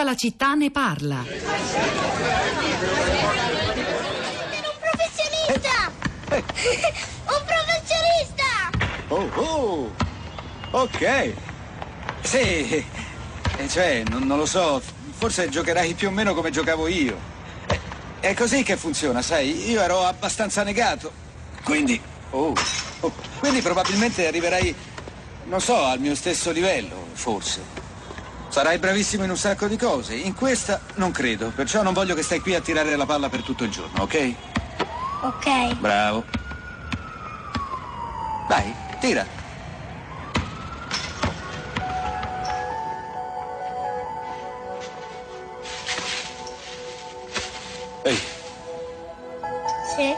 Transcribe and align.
Tutta 0.00 0.12
la 0.12 0.16
città 0.16 0.54
ne 0.54 0.70
parla. 0.70 1.16
Un 1.18 1.26
professionista! 4.80 5.92
Un 7.26 7.44
professionista! 7.44 8.70
Oh, 9.08 9.28
oh, 9.34 9.94
ok. 10.70 11.34
Sì, 12.22 12.38
eh, 12.38 12.86
cioè, 13.68 14.02
non, 14.08 14.22
non 14.22 14.38
lo 14.38 14.46
so, 14.46 14.80
forse 15.18 15.50
giocherai 15.50 15.92
più 15.92 16.08
o 16.08 16.12
meno 16.12 16.32
come 16.32 16.50
giocavo 16.50 16.86
io. 16.88 17.18
Eh, 17.66 17.78
È 18.20 18.32
così 18.32 18.62
che 18.62 18.78
funziona, 18.78 19.20
sai, 19.20 19.68
io 19.68 19.82
ero 19.82 20.06
abbastanza 20.06 20.62
negato. 20.62 21.12
Quindi, 21.62 22.00
oh, 22.30 22.54
oh, 23.00 23.12
quindi 23.38 23.60
probabilmente 23.60 24.26
arriverai, 24.26 24.74
non 25.44 25.60
so, 25.60 25.84
al 25.84 26.00
mio 26.00 26.14
stesso 26.14 26.52
livello, 26.52 27.08
forse. 27.12 27.79
Sarai 28.50 28.78
bravissimo 28.78 29.22
in 29.22 29.30
un 29.30 29.36
sacco 29.36 29.68
di 29.68 29.76
cose, 29.76 30.16
in 30.16 30.34
questa 30.34 30.80
non 30.94 31.12
credo, 31.12 31.52
perciò 31.54 31.82
non 31.82 31.92
voglio 31.92 32.16
che 32.16 32.22
stai 32.24 32.40
qui 32.40 32.54
a 32.56 32.60
tirare 32.60 32.96
la 32.96 33.06
palla 33.06 33.28
per 33.28 33.42
tutto 33.42 33.62
il 33.62 33.70
giorno, 33.70 34.02
ok? 34.02 34.34
Ok. 35.22 35.74
Bravo. 35.76 36.24
Vai, 38.48 38.74
tira. 38.98 39.24
Ehi, 48.02 48.18
Sì. 49.94 50.14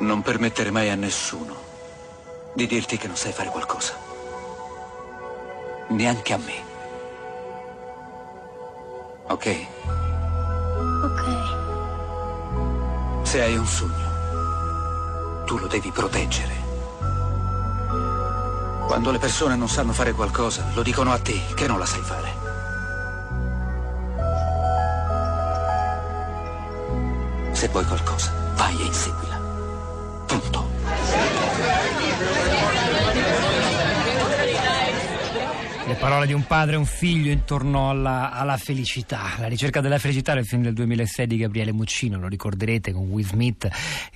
non 0.00 0.22
permettere 0.22 0.70
mai 0.70 0.90
a 0.90 0.94
nessuno 0.96 1.56
di 2.54 2.66
dirti 2.66 2.96
che 2.98 3.06
non 3.06 3.16
sai 3.16 3.32
fare 3.32 3.50
qualcosa. 3.50 4.07
Neanche 5.88 6.32
a 6.34 6.38
me. 6.38 6.62
Ok? 9.28 9.66
Ok. 11.02 11.22
Se 13.22 13.42
hai 13.42 13.56
un 13.56 13.66
sogno, 13.66 15.44
tu 15.44 15.58
lo 15.58 15.66
devi 15.66 15.90
proteggere. 15.90 16.56
Quando 18.86 19.10
le 19.10 19.18
persone 19.18 19.56
non 19.56 19.68
sanno 19.68 19.92
fare 19.92 20.12
qualcosa, 20.12 20.64
lo 20.74 20.82
dicono 20.82 21.12
a 21.12 21.18
te 21.18 21.40
che 21.54 21.66
non 21.66 21.78
la 21.78 21.86
sai 21.86 22.00
fare. 22.00 22.36
Se 27.52 27.68
vuoi 27.68 27.84
qualcosa, 27.84 28.32
vai 28.54 28.80
e 28.80 28.84
inseguila. 28.84 29.40
Punto. 30.26 30.66
Le 35.84 35.87
parole 35.98 36.26
di 36.26 36.32
un 36.32 36.46
padre 36.46 36.74
e 36.74 36.78
un 36.78 36.84
figlio 36.84 37.32
intorno 37.32 37.90
alla, 37.90 38.30
alla 38.30 38.56
felicità. 38.56 39.34
La 39.38 39.48
ricerca 39.48 39.80
della 39.80 39.98
felicità 39.98 40.32
è 40.32 40.38
il 40.38 40.46
film 40.46 40.62
del 40.62 40.72
2006 40.74 41.26
di 41.26 41.36
Gabriele 41.38 41.72
Muccino, 41.72 42.18
lo 42.18 42.28
ricorderete 42.28 42.92
con 42.92 43.08
Will 43.08 43.26
Smith 43.26 43.68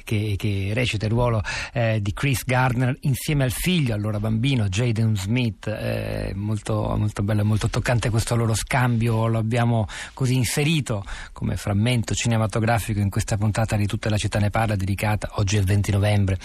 che, 0.05 0.35
che 0.37 0.71
recita 0.75 1.07
il 1.07 1.13
ruolo 1.13 1.43
eh, 1.73 2.01
di 2.01 2.13
Chris 2.13 2.45
Gardner 2.45 2.97
insieme 3.01 3.45
al 3.45 3.51
figlio, 3.51 3.95
allora 3.95 4.21
bambino, 4.21 4.69
Jaden 4.69 5.17
Smith. 5.17 5.67
Eh, 5.67 6.33
molto, 6.35 6.95
molto 6.97 7.23
bello 7.23 7.41
e 7.41 7.45
molto 7.45 7.69
toccante 7.69 8.11
questo 8.11 8.37
loro 8.37 8.55
scambio, 8.55 9.27
lo 9.27 9.39
abbiamo 9.39 9.87
così 10.15 10.37
inserito 10.37 11.05
come 11.33 11.57
frammento 11.57 12.15
cinematografico 12.15 13.01
in 13.01 13.11
questa 13.11 13.37
puntata 13.37 13.77
di 13.77 13.87
Tutta 13.87 14.09
la 14.09 14.17
città 14.17 14.39
ne 14.39 14.51
parla 14.51 14.77
dedicata 14.77 15.31
oggi 15.35 15.57
è 15.57 15.59
il 15.59 15.67
20 15.67 15.91
novembre 15.91 16.39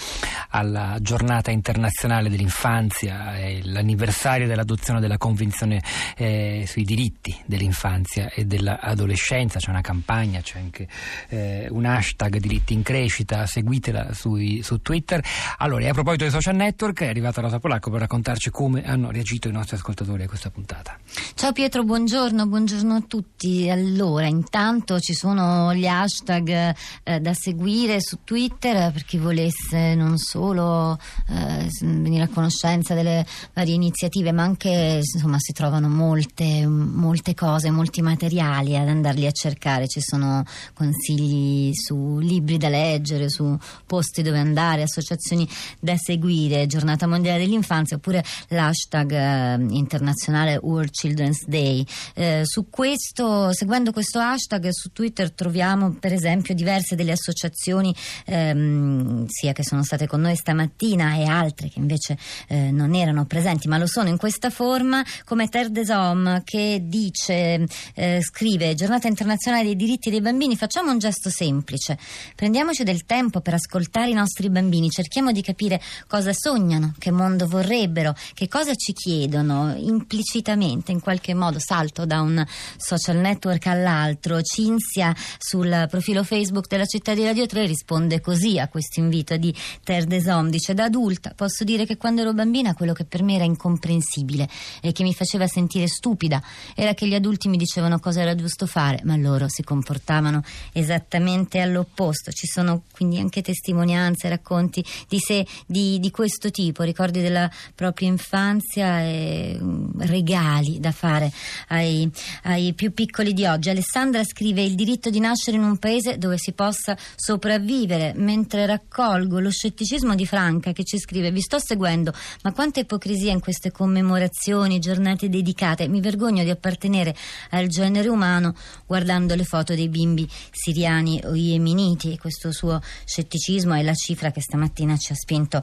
alla 0.50 0.98
giornata 1.00 1.52
internazionale 1.52 2.30
dell'infanzia 2.30 3.38
e 3.38 3.62
l'anniversario 3.64 4.48
dell'adozione 4.48 5.00
della 5.00 5.18
convenzione 5.28 5.84
eh, 6.16 6.64
sui 6.66 6.84
diritti 6.84 7.36
dell'infanzia 7.46 8.30
e 8.30 8.46
dell'adolescenza, 8.46 9.60
c'è 9.60 9.70
una 9.70 9.82
campagna, 9.82 10.40
c'è 10.40 10.60
anche 10.60 10.88
eh, 11.30 11.68
un 11.70 11.86
hashtag 11.86 12.38
diritti 12.38 12.74
in 12.74 12.82
crescita, 12.82 13.46
seguitela 13.46 14.14
sui, 14.14 14.62
su 14.64 14.82
Twitter. 14.82 15.22
Allora, 15.58 15.90
a 15.90 15.94
proposito 15.94 16.24
dei 16.24 16.32
social 16.32 16.56
network 16.56 17.02
è 17.02 17.08
arrivata 17.08 17.42
Rosa 17.42 17.60
Polacco 17.60 17.90
per 17.92 18.02
raccontarci 18.02 18.50
come 18.50 18.84
hanno 18.86 19.12
reagito 19.12 19.50
i 19.50 19.52
nostri 19.52 19.76
ascoltatori 19.76 20.24
a 20.24 20.28
questa 20.28 20.50
puntata. 20.50 20.98
Ciao 21.36 21.52
Pietro, 21.52 21.84
buongiorno, 21.84 22.48
buongiorno 22.48 22.96
a 22.96 23.04
tutti. 23.06 23.70
Allora, 23.70 24.28
intanto 24.28 25.00
ci 25.00 25.14
sono 25.14 25.74
gli 25.74 25.88
hashtag 25.88 26.74
eh, 27.04 27.20
da 27.20 27.34
seguire 27.34 28.00
su 28.00 28.20
Twitter 28.24 28.92
per 28.92 29.04
chi 29.04 29.18
volesse 29.18 29.94
non 29.96 30.18
solo 30.18 30.98
eh, 31.30 31.68
venire 31.82 32.24
a 32.24 32.28
conoscenza 32.30 32.94
delle 32.94 33.26
varie 33.54 33.74
iniziative, 33.74 34.32
ma 34.32 34.44
anche 34.44 35.02
insomma 35.18 35.38
si 35.40 35.52
trovano 35.52 35.90
molte, 35.90 36.66
molte 36.68 37.34
cose, 37.34 37.72
molti 37.72 38.02
materiali 38.02 38.78
ad 38.78 38.88
andarli 38.88 39.26
a 39.26 39.32
cercare. 39.32 39.88
Ci 39.88 40.00
sono 40.00 40.44
consigli 40.74 41.74
su 41.74 42.20
libri 42.20 42.58
da 42.58 42.70
leggere, 42.70 43.30
su 43.30 43.58
posti 43.86 44.22
dove 44.22 44.40
andare, 44.40 44.84
associazioni 44.84 45.48
da 45.80 45.98
seguire, 45.98 46.68
giornata 46.68 47.08
mondiale 47.08 47.40
dell'infanzia 47.40 47.98
oppure 47.98 48.24
l'hashtag 48.50 49.12
eh, 49.12 49.66
internazionale 49.70 50.60
World 50.62 50.92
Children's 50.92 51.46
Day. 51.46 51.86
Eh, 52.14 52.42
su 52.44 52.70
questo, 52.70 53.52
seguendo 53.54 53.92
questo 53.92 54.20
hashtag 54.20 54.70
su 54.70 54.92
Twitter 54.92 55.32
troviamo 55.32 55.96
per 56.00 56.14
esempio 56.14 56.54
diverse 56.54 56.96
delle 56.96 57.12
associazioni 57.12 57.94
ehm, 58.26 59.26
sia 59.28 59.54
che 59.54 59.64
sono 59.64 59.84
state 59.84 60.08
con 60.08 60.22
noi 60.22 60.36
stamattina 60.36 61.16
e 61.16 61.26
altre 61.26 61.70
che 61.70 61.80
invece 61.80 62.18
eh, 62.48 62.72
non 62.72 62.94
erano 62.94 63.26
presenti 63.26 63.68
ma 63.68 63.78
lo 63.78 63.88
sono 63.88 64.10
in 64.10 64.18
questa 64.18 64.50
forma 64.50 65.04
come 65.26 65.48
Terre 65.50 65.72
des 65.72 65.90
Hommes 65.90 66.42
che 66.44 66.82
dice 66.84 67.66
eh, 67.96 68.20
scrive 68.22 68.74
giornata 68.76 69.08
internazionale 69.08 69.64
dei 69.64 69.76
diritti 69.76 70.10
dei 70.10 70.22
bambini 70.22 70.56
facciamo 70.56 70.92
un 70.92 71.00
gesto 71.00 71.30
semplice. 71.30 71.98
Prendiamoci 72.36 72.84
del 72.84 73.06
tempo 73.06 73.42
per 73.42 73.56
ascoltare 73.56 74.10
i 74.10 74.14
nostri 74.14 74.50
bambini. 74.50 74.90
Cerchiamo 74.90 75.32
di 75.32 75.42
capire 75.42 75.82
cosa 76.08 76.34
sognano 76.34 76.94
che 76.98 77.12
mondo 77.12 77.48
vorrebbero 77.48 78.16
che 78.34 78.48
cosa 78.48 78.74
ci 78.76 78.94
chiedono 78.94 79.74
implicitamente 79.78 80.92
in 80.92 81.00
qualche 81.00 81.34
modo 81.34 81.60
salto 81.60 82.06
da 82.06 82.22
un 82.22 82.46
social 82.78 83.18
network 83.18 83.66
all'altro. 83.68 84.42
Cinzia 84.42 85.16
sul 85.38 85.88
profilo 85.90 86.24
Facebook 86.24 86.68
della 86.68 86.86
città 86.86 87.14
di 87.14 87.24
Radio 87.24 87.46
3 87.46 87.66
risponde 87.66 88.22
così 88.22 88.60
a 88.60 88.68
questo 88.68 89.00
invito 89.00 89.38
di 89.38 89.54
Terre 89.84 90.06
des 90.06 90.26
Hommes 90.28 90.52
dice 90.52 90.74
da 90.74 90.86
adulta 90.86 91.34
posso 91.36 91.64
dire 91.64 91.86
che 91.86 91.98
quando 91.98 92.22
ero 92.22 92.34
bambina 92.34 92.74
quello 92.74 92.94
che 92.94 93.06
per 93.06 93.24
me 93.24 93.36
era 93.36 93.44
incomprensibile 93.44 94.48
e 94.82 94.92
che 94.98 95.04
mi 95.04 95.14
faceva 95.14 95.46
sentire 95.46 95.88
stupida 95.88 96.42
era 96.74 96.96
che 96.96 97.08
gli 97.08 97.14
adulti 97.14 97.50
mi 97.50 97.58
dicevano 97.58 98.00
cosa 98.00 98.22
era 98.22 98.34
giusto 98.34 98.66
fare 98.66 99.02
ma 99.04 99.16
loro 99.16 99.48
si 99.48 99.62
comportavano 99.62 100.42
esattamente 100.74 101.60
all'opposto. 101.60 102.32
Ci 102.32 102.48
sono 102.48 102.82
quindi 102.92 103.20
anche 103.20 103.44
testimonianze 103.44 104.28
racconti 104.28 104.84
di 105.08 105.20
sé 105.20 105.46
di, 105.68 106.00
di 106.00 106.10
questo 106.10 106.50
tipo 106.50 106.82
ricordi 106.82 107.22
della 107.22 107.48
propria 107.76 108.08
infanzia 108.08 109.02
e 109.02 109.60
mm, 109.62 110.00
regali 110.00 110.80
da 110.80 110.92
fare 110.92 111.32
ai, 111.68 112.10
ai 112.44 112.74
più 112.74 112.92
piccoli 112.92 113.34
di 113.34 113.46
oggi. 113.46 113.70
Alessandra 113.70 114.24
scrive 114.24 114.64
il 114.64 114.74
diritto 114.74 115.12
di 115.12 115.20
nascere 115.20 115.58
in 115.58 115.64
un 115.64 115.78
paese 115.78 116.18
dove 116.18 116.40
si 116.40 116.54
possa 116.54 116.98
sopravvivere 117.16 118.14
mentre 118.16 118.66
raccolgo 118.66 119.40
lo 119.40 119.52
scetticismo 119.52 120.16
di 120.16 120.26
Franca 120.26 120.72
che 120.72 120.84
ci 120.84 120.98
scrive 120.98 121.30
vi 121.30 121.42
sto 121.42 121.60
seguendo 121.60 122.12
ma 122.42 122.52
quanta 122.52 122.80
ipocrisia 122.80 123.32
in 123.32 123.40
queste 123.40 123.72
commemorazioni 123.72 124.80
giornate 124.88 125.28
dedicate. 125.28 125.90
Mi 125.90 126.00
vergogno 126.00 126.44
di 126.44 126.50
appartenere 126.50 127.14
al 127.50 127.68
genere 127.68 128.08
umano 128.08 128.56
guardando 128.86 129.36
le 129.36 129.44
foto 129.44 129.76
dei 129.76 129.90
bimbi 129.90 130.28
siriani 130.52 131.22
o 131.26 131.36
yemeniti. 131.36 132.18
Questo 132.18 132.54
suo 132.54 132.82
scetticismo 133.04 133.74
è 133.74 133.84
la 133.84 133.94
cifra 133.94 134.32
che 134.32 134.40
stamattina 134.42 134.96
ci 134.96 135.12
ha 135.12 135.16
spinto 135.16 135.62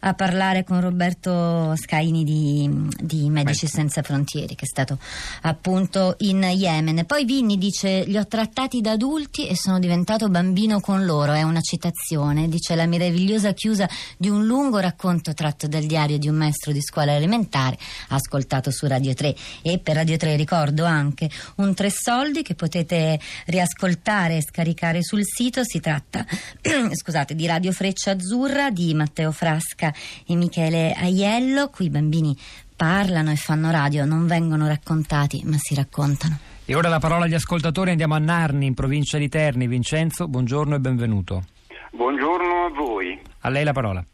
a 0.00 0.12
parlare 0.12 0.62
con 0.64 0.80
Roberto 0.82 1.74
Scaini 1.76 2.22
di, 2.22 2.88
di 3.00 3.30
Medici 3.30 3.66
Senza 3.66 4.02
Frontiere 4.02 4.54
che 4.54 4.64
è 4.64 4.68
stato 4.68 4.98
appunto 5.42 6.16
in 6.18 6.42
Yemen. 6.42 7.06
Poi 7.06 7.24
Vinni 7.24 7.56
dice 7.56 8.04
li 8.04 8.18
ho 8.18 8.26
trattati 8.26 8.82
da 8.82 8.92
adulti 8.92 9.46
e 9.46 9.56
sono 9.56 9.78
diventato 9.78 10.28
bambino 10.28 10.80
con 10.80 11.04
loro 11.06 11.32
è 11.32 11.42
una 11.42 11.62
citazione. 11.62 12.48
Dice 12.48 12.74
la 12.74 12.86
meravigliosa 12.86 13.52
chiusa 13.52 13.88
di 14.18 14.28
un 14.28 14.44
lungo 14.44 14.78
racconto 14.78 15.32
tratto 15.32 15.66
dal 15.66 15.84
diario 15.84 16.18
di 16.18 16.28
un 16.28 16.36
maestro 16.36 16.72
di 16.72 16.82
scuola 16.82 17.14
elementare 17.14 17.78
ascoltato 18.08 18.55
su 18.70 18.86
Radio 18.86 19.14
3 19.14 19.34
e 19.62 19.78
per 19.78 19.96
Radio 19.96 20.16
3 20.16 20.36
ricordo 20.36 20.84
anche 20.84 21.28
un 21.56 21.74
tre 21.74 21.90
soldi 21.90 22.42
che 22.42 22.54
potete 22.54 23.18
riascoltare 23.46 24.36
e 24.36 24.42
scaricare 24.42 25.02
sul 25.02 25.24
sito 25.24 25.64
si 25.64 25.80
tratta 25.80 26.24
scusate 26.92 27.34
di 27.34 27.46
Radio 27.46 27.72
Freccia 27.72 28.12
Azzurra 28.12 28.70
di 28.70 28.94
Matteo 28.94 29.32
Frasca 29.32 29.92
e 30.26 30.34
Michele 30.34 30.92
Aiello 30.92 31.68
qui 31.68 31.86
i 31.86 31.90
bambini 31.90 32.36
parlano 32.74 33.30
e 33.30 33.36
fanno 33.36 33.70
radio 33.70 34.04
non 34.04 34.26
vengono 34.26 34.66
raccontati 34.66 35.42
ma 35.44 35.56
si 35.58 35.74
raccontano 35.74 36.38
E 36.68 36.74
ora 36.74 36.88
la 36.88 36.98
parola 36.98 37.26
agli 37.26 37.34
ascoltatori, 37.34 37.90
andiamo 37.90 38.14
a 38.14 38.18
Narni, 38.18 38.66
in 38.66 38.74
provincia 38.74 39.18
di 39.18 39.28
Terni. 39.28 39.68
Vincenzo, 39.68 40.26
buongiorno 40.26 40.74
e 40.74 40.80
benvenuto. 40.80 41.44
Buongiorno 41.92 42.64
a 42.64 42.70
voi. 42.70 43.16
A 43.42 43.48
lei 43.50 43.62
la 43.62 43.72
parola. 43.72 44.04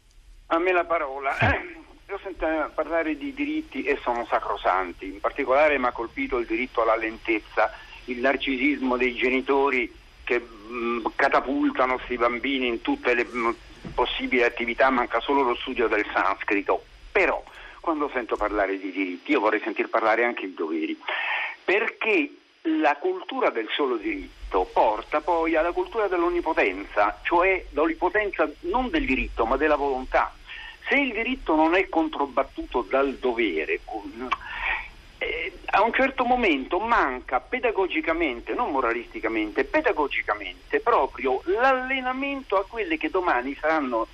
A 0.47 0.59
me 0.59 0.71
la 0.71 0.85
parola. 0.85 1.35
sempre 1.39 1.81
ho 2.13 2.19
sentito 2.21 2.71
parlare 2.73 3.17
di 3.17 3.33
diritti 3.33 3.83
e 3.83 3.97
sono 4.01 4.25
sacrosanti, 4.29 5.05
in 5.05 5.19
particolare 5.19 5.77
mi 5.77 5.85
ha 5.85 5.91
colpito 5.91 6.37
il 6.37 6.45
diritto 6.45 6.81
alla 6.81 6.95
lentezza, 6.95 7.71
il 8.05 8.19
narcisismo 8.19 8.97
dei 8.97 9.15
genitori 9.15 9.91
che 10.23 10.39
mh, 10.39 11.11
catapultano 11.15 11.95
questi 11.95 12.17
bambini 12.17 12.67
in 12.67 12.81
tutte 12.81 13.13
le 13.13 13.25
mh, 13.25 13.55
possibili 13.95 14.43
attività, 14.43 14.89
manca 14.89 15.19
solo 15.19 15.41
lo 15.41 15.55
studio 15.55 15.87
del 15.87 16.05
sanscrito. 16.13 16.83
Però 17.11 17.43
quando 17.79 18.09
sento 18.13 18.35
parlare 18.35 18.77
di 18.79 18.91
diritti 18.91 19.31
io 19.31 19.39
vorrei 19.39 19.61
sentir 19.61 19.89
parlare 19.89 20.23
anche 20.23 20.47
di 20.47 20.53
doveri, 20.53 20.97
perché 21.63 22.31
la 22.79 22.95
cultura 22.95 23.49
del 23.49 23.67
solo 23.71 23.97
diritto 23.97 24.69
porta 24.71 25.19
poi 25.19 25.55
alla 25.55 25.71
cultura 25.71 26.07
dell'onnipotenza, 26.07 27.19
cioè 27.23 27.65
l'onnipotenza 27.71 28.49
non 28.61 28.89
del 28.89 29.05
diritto 29.05 29.45
ma 29.45 29.57
della 29.57 29.75
volontà. 29.75 30.33
Se 30.87 30.95
il 30.95 31.13
diritto 31.13 31.55
non 31.55 31.75
è 31.75 31.87
controbattuto 31.89 32.85
dal 32.89 33.15
dovere, 33.15 33.79
eh, 35.17 35.57
a 35.65 35.81
un 35.81 35.93
certo 35.93 36.25
momento 36.25 36.79
manca 36.79 37.39
pedagogicamente, 37.39 38.53
non 38.53 38.71
moralisticamente, 38.71 39.63
pedagogicamente 39.63 40.79
proprio 40.81 41.41
l'allenamento 41.45 42.57
a 42.57 42.65
quelle 42.65 42.97
che 42.97 43.09
domani 43.09 43.55
saranno 43.59 44.07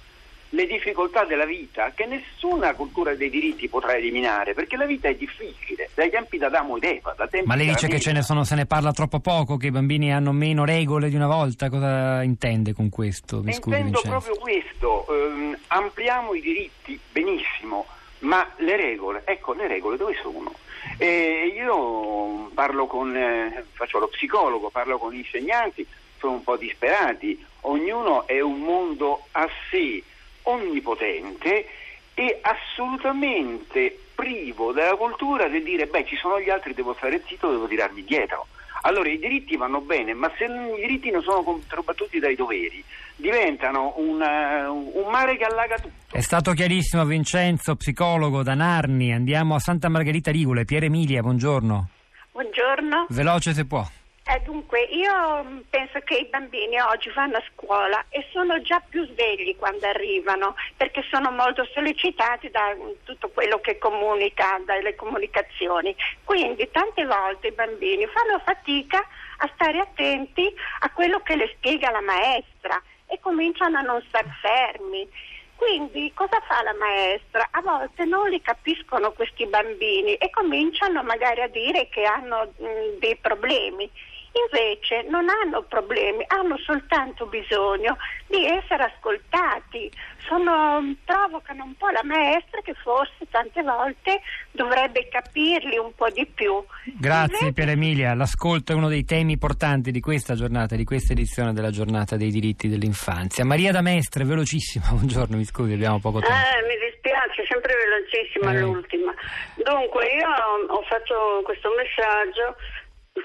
le 0.50 0.66
difficoltà 0.66 1.26
della 1.26 1.46
vita 1.46 1.92
che 1.94 2.06
nessuna 2.06 2.74
cultura 2.74 3.14
dei 3.14 3.30
diritti 3.30 3.68
potrà 3.68 3.96
eliminare, 3.96 4.54
perché 4.54 4.78
la 4.78 4.86
vita 4.86 5.08
è 5.08 5.16
difficile, 5.16 5.90
dai 5.94 6.10
tempi 6.10 6.38
d'Adamo 6.38 6.78
ed 6.78 6.84
Eva. 6.86 7.16
Ma 7.46 7.56
lei 7.56 7.68
dice 7.68 7.88
che 7.88 8.00
ce 8.00 8.12
ne, 8.12 8.22
sono, 8.24 8.44
se 8.44 8.56
ne 8.56 8.66
parla 8.66 8.92
troppo 8.92 9.20
poco, 9.20 9.58
che 9.58 9.68
i 9.68 9.72
bambini 9.72 10.14
hanno 10.14 10.32
meno 10.32 10.66
regole 10.66 11.10
di 11.10 11.16
una 11.16 11.28
volta. 11.28 11.70
Cosa 11.70 12.24
intende 12.24 12.74
con 12.74 12.90
questo? 12.90 13.42
Mi 13.44 13.54
scusi, 13.54 13.76
Intendo 13.76 14.02
Vincenzo. 14.02 14.10
proprio 14.10 14.36
questo, 14.42 15.06
ehm, 15.10 15.58
ampliamo 15.68 16.34
i 16.34 16.42
diritti, 16.42 17.00
benissimo, 17.12 17.86
ma 18.20 18.48
le 18.58 18.76
regole, 18.76 19.22
ecco 19.26 19.54
le 19.54 19.68
regole 19.68 19.98
dove 19.98 20.16
sono? 20.22 20.52
Eh, 20.98 21.54
io 21.56 22.50
parlo 22.54 22.88
con, 22.88 23.16
eh, 23.16 23.66
faccio 23.74 24.00
lo 24.00 24.08
psicologo, 24.08 24.70
parlo 24.70 24.98
con 24.98 25.12
gli 25.14 25.20
insegnanti, 25.20 25.86
sono 26.18 26.34
un 26.34 26.44
po' 26.44 26.58
disperati, 26.58 27.46
ognuno 27.62 28.28
è 28.28 28.42
un 28.42 28.60
mondo 28.60 29.26
a 29.32 29.48
sé, 29.70 30.04
onnipotente 30.50 31.66
e 32.14 32.40
assolutamente 32.42 33.98
privo 34.14 34.74
della 34.74 34.96
cultura 34.96 35.48
di 35.48 35.64
dire 35.64 35.86
beh 35.86 36.06
ci 36.06 36.16
sono 36.18 36.40
gli 36.40 36.50
altri, 36.50 36.74
devo 36.74 36.94
stare 36.96 37.24
zitto, 37.26 37.50
devo 37.50 37.68
tirarmi 37.68 38.04
dietro. 38.04 38.48
Allora 38.82 39.10
i 39.10 39.20
diritti 39.20 39.58
vanno 39.58 39.82
bene, 39.82 40.14
ma 40.14 40.32
se 40.38 40.46
i 40.46 40.82
diritti 40.82 41.12
non 41.12 41.22
sono 41.22 41.44
controbattuti 41.44 42.20
dai 42.20 42.36
doveri, 42.36 42.84
diventano 43.16 43.94
un, 43.98 44.22
eh, 44.22 44.68
un 44.68 45.10
mare 45.12 45.36
che 45.36 45.44
allaga 45.44 45.76
tutto. 45.76 46.16
È 46.16 46.22
stato 46.22 46.54
chiarissimo 46.54 47.04
Vincenzo, 47.06 47.76
psicologo 47.76 48.42
da 48.42 48.54
Narni. 48.54 49.14
Andiamo 49.14 49.56
a 49.56 49.60
Santa 49.60 49.90
Margherita 49.90 50.32
Rigole. 50.32 50.64
Pier 50.64 50.86
Emilia, 50.86 51.22
buongiorno. 51.22 51.90
Buongiorno. 52.32 53.08
Veloce 53.10 53.54
se 53.54 53.66
può. 53.66 53.86
Eh, 54.32 54.42
dunque, 54.42 54.82
io 54.84 55.44
mm, 55.44 55.60
penso 55.72 56.00
che 56.02 56.14
i 56.18 56.26
bambini 56.26 56.80
oggi 56.80 57.10
vanno 57.16 57.38
a 57.38 57.44
scuola 57.52 58.06
e 58.10 58.28
sono 58.32 58.62
già 58.62 58.80
più 58.80 59.04
svegli 59.08 59.56
quando 59.56 59.88
arrivano 59.88 60.54
perché 60.78 61.04
sono 61.10 61.32
molto 61.32 61.66
sollecitati 61.74 62.52
da 62.52 62.76
mm, 62.76 62.90
tutto 63.06 63.30
quello 63.30 63.60
che 63.60 63.80
comunica, 63.80 64.62
dalle 64.64 64.94
comunicazioni. 64.94 65.96
Quindi 66.24 66.70
tante 66.70 67.08
volte 67.08 67.48
i 67.48 67.54
bambini 67.54 68.06
fanno 68.06 68.40
fatica 68.46 69.04
a 69.38 69.50
stare 69.56 69.80
attenti 69.80 70.54
a 70.82 70.92
quello 70.92 71.22
che 71.22 71.36
le 71.36 71.52
spiega 71.56 71.90
la 71.90 72.02
maestra 72.02 72.80
e 73.08 73.20
cominciano 73.20 73.80
a 73.80 73.82
non 73.82 74.00
star 74.10 74.28
fermi. 74.42 75.10
Quindi 75.56 76.12
cosa 76.14 76.40
fa 76.48 76.62
la 76.62 76.76
maestra? 76.76 77.48
A 77.50 77.62
volte 77.62 78.06
non 78.06 78.30
li 78.30 78.40
capiscono 78.42 79.12
questi 79.12 79.48
bambini 79.48 80.14
e 80.14 80.30
cominciano 80.30 81.02
magari 81.02 81.42
a 81.42 81.48
dire 81.48 81.90
che 81.90 82.04
hanno 82.04 82.54
mh, 82.58 83.00
dei 83.00 83.16
problemi. 83.16 83.90
Invece 84.32 85.08
non 85.10 85.26
hanno 85.28 85.64
problemi, 85.64 86.24
hanno 86.28 86.58
soltanto 86.58 87.26
bisogno 87.26 87.98
di 88.28 88.46
essere 88.46 88.84
ascoltati. 88.84 89.92
Sono, 90.28 90.96
provocano 91.04 91.64
un 91.64 91.76
po' 91.76 91.90
la 91.90 92.04
maestra 92.04 92.62
che 92.62 92.76
forse 92.76 93.26
tante 93.32 93.64
volte 93.64 94.22
dovrebbe 94.52 95.08
capirli 95.10 95.78
un 95.78 95.94
po' 95.96 96.10
di 96.10 96.26
più. 96.28 96.64
Grazie 97.00 97.48
Invece- 97.48 97.54
Pier 97.54 97.70
Emilia. 97.70 98.14
L'ascolto 98.14 98.72
è 98.72 98.76
uno 98.76 98.88
dei 98.88 99.04
temi 99.04 99.38
portanti 99.40 99.90
di 99.92 100.00
questa 100.00 100.36
giornata, 100.36 100.76
di 100.76 100.84
questa 100.84 101.14
edizione 101.14 101.52
della 101.54 101.72
giornata 101.72 102.16
dei 102.16 102.30
diritti 102.30 102.68
dell'infanzia. 102.68 103.44
Maria 103.46 103.72
da 103.72 103.82
Mestre, 103.82 104.26
velocissima. 104.26 104.86
Buongiorno, 104.94 105.38
mi 105.38 105.46
scusi, 105.46 105.74
abbiamo 105.74 106.00
poco 106.00 106.20
tempo. 106.20 106.36
Eh, 106.36 106.62
mi 106.68 106.78
dispiace, 106.92 107.46
sempre 107.48 107.74
velocissima 107.76 108.52
Eh. 108.54 108.60
l'ultima. 108.60 109.12
Dunque, 109.56 110.06
io 110.06 110.28
ho 110.68 110.82
fatto 110.84 111.42
questo 111.44 111.70
messaggio 111.76 112.56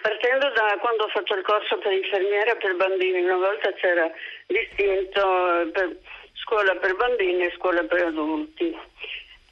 partendo 0.01 0.51
da 0.51 0.77
quando 0.81 1.05
ho 1.05 1.09
fatto 1.09 1.35
il 1.35 1.43
corso 1.43 1.79
per 1.79 1.93
infermiera 1.93 2.55
per 2.57 2.77
bambini. 2.77 3.23
Una 3.23 3.37
volta 3.37 3.73
c'era 3.75 4.11
distinto 4.47 5.61
eh, 5.61 5.67
per 5.67 5.97
scuola 6.35 6.75
per 6.77 6.95
bambini 6.97 7.45
e 7.45 7.53
scuola 7.57 7.83
per 7.85 8.05
adulti. 8.05 8.77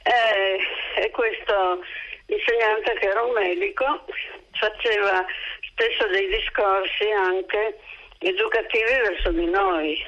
Eh, 0.03 0.59
e 1.01 1.09
questo 1.11 1.83
insegnante 2.27 2.93
che 2.93 3.07
era 3.07 3.21
un 3.23 3.33
medico 3.33 4.05
faceva 4.51 5.25
spesso 5.71 6.07
dei 6.07 6.27
discorsi 6.27 7.09
anche 7.11 7.77
educativi 8.19 8.93
verso 9.03 9.31
di 9.31 9.45
noi 9.45 10.05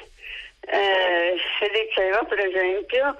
eh, 0.60 1.36
e 1.60 1.70
diceva 1.70 2.24
per 2.24 2.40
esempio 2.40 3.16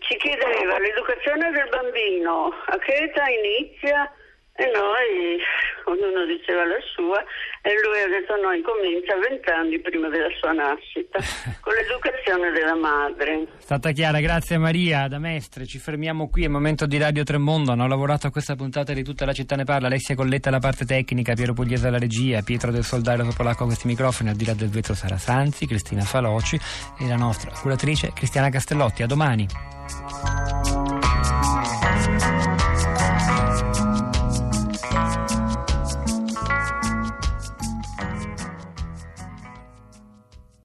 ci 0.00 0.16
chiedeva 0.16 0.78
l'educazione 0.78 1.50
del 1.50 1.68
bambino 1.68 2.52
a 2.66 2.78
che 2.78 2.94
età 2.94 3.24
inizia 3.28 4.12
e 4.56 4.70
noi 4.70 5.42
ognuno 5.86 6.24
diceva 6.26 6.64
la 6.64 6.78
sua 6.94 7.18
e 7.60 7.70
lui 7.82 8.00
ha 8.00 8.08
detto 8.08 8.36
noi 8.40 8.62
comincia 8.62 9.16
vent'anni 9.18 9.80
prima 9.80 10.08
della 10.08 10.30
sua 10.38 10.52
nascita 10.52 11.18
con 11.60 11.72
l'educazione 11.74 12.52
della 12.52 12.76
madre 12.76 13.42
È 13.42 13.60
stata 13.60 13.90
chiara, 13.90 14.20
grazie 14.20 14.56
Maria 14.58 15.08
da 15.08 15.18
Mestre. 15.18 15.66
Ci 15.66 15.78
fermiamo 15.78 16.28
qui, 16.28 16.42
è 16.42 16.44
il 16.46 16.52
momento 16.52 16.86
di 16.86 16.98
Radio 16.98 17.24
Tremondo. 17.24 17.72
Hanno 17.72 17.88
lavorato 17.88 18.28
a 18.28 18.30
questa 18.30 18.54
puntata 18.54 18.92
di 18.92 19.02
tutta 19.02 19.24
la 19.24 19.32
città 19.32 19.56
ne 19.56 19.64
parla. 19.64 19.88
Alessia 19.88 20.14
Colletta 20.14 20.50
alla 20.50 20.60
parte 20.60 20.84
tecnica, 20.84 21.34
Piero 21.34 21.52
Pugliese 21.52 21.88
alla 21.88 21.98
regia, 21.98 22.42
Pietro 22.42 22.70
del 22.70 22.84
Soldario 22.84 23.24
Topolacco 23.24 23.64
a 23.64 23.66
questi 23.66 23.86
microfoni, 23.86 24.30
al 24.30 24.36
di 24.36 24.44
là 24.44 24.54
del 24.54 24.68
vetro 24.68 24.94
Sara 24.94 25.18
Sanzi, 25.18 25.66
Cristina 25.66 26.02
Faloci 26.02 26.58
e 27.00 27.08
la 27.08 27.16
nostra 27.16 27.50
curatrice 27.50 28.12
Cristiana 28.14 28.50
Castellotti. 28.50 29.02
A 29.02 29.06
domani. 29.06 29.46